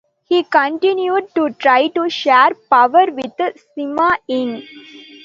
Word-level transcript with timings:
He 0.25 0.41
continued 0.43 1.29
to 1.35 1.51
try 1.51 1.87
to 1.89 2.09
share 2.09 2.55
power 2.71 3.05
with 3.11 3.37
Sima 3.77 4.15
Ying. 4.25 4.63